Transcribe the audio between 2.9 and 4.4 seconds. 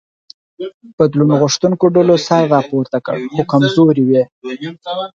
کړ خو کمزوري وې.